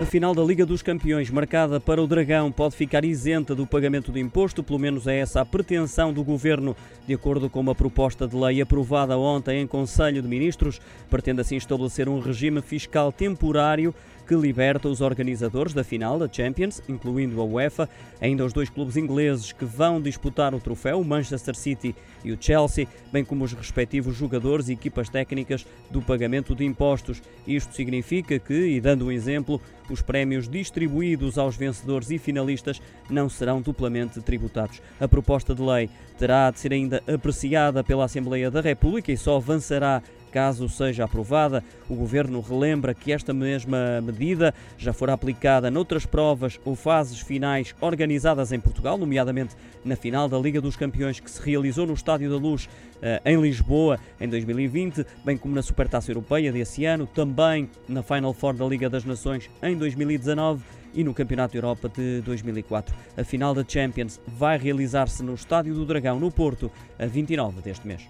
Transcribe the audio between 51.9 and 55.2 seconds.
Estádio da Luz eh, em Lisboa em 2020,